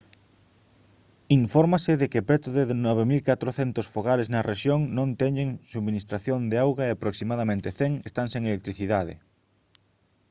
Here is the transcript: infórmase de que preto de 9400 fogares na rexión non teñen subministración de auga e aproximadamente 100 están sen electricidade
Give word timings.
infórmase 1.39 1.93
de 2.01 2.07
que 2.11 2.25
preto 2.29 2.49
de 2.57 2.63
9400 2.87 3.85
fogares 3.93 4.27
na 4.33 4.45
rexión 4.51 4.79
non 4.97 5.09
teñen 5.21 5.49
subministración 5.71 6.39
de 6.51 6.57
auga 6.65 6.83
e 6.85 6.91
aproximadamente 6.93 7.67
100 7.77 7.91
están 8.09 8.27
sen 8.33 8.43
electricidade 8.51 9.13